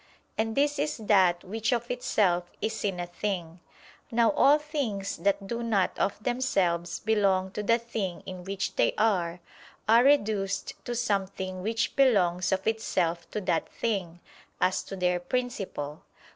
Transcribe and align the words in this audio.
And 0.35 0.55
this 0.55 0.79
is 0.79 0.97
that 0.97 1.43
which 1.43 1.71
of 1.71 1.91
itself 1.91 2.49
is 2.59 2.83
in 2.83 2.99
a 2.99 3.05
thing. 3.05 3.59
Now 4.09 4.31
all 4.31 4.57
things 4.57 5.17
that 5.17 5.45
do 5.45 5.61
not 5.61 5.91
of 5.99 6.23
themselves 6.23 6.99
belong 7.01 7.51
to 7.51 7.61
the 7.61 7.77
thing 7.77 8.23
in 8.25 8.43
which 8.43 8.77
they 8.77 8.95
are, 8.97 9.41
are 9.87 10.03
reduced 10.03 10.73
to 10.85 10.95
something 10.95 11.61
which 11.61 11.95
belongs 11.95 12.51
of 12.51 12.65
itself 12.65 13.29
to 13.29 13.39
that 13.41 13.69
thing, 13.71 14.19
as 14.59 14.81
to 14.85 14.95
their 14.95 15.19
principle. 15.19 16.01